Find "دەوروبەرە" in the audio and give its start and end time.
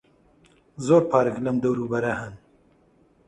1.63-2.13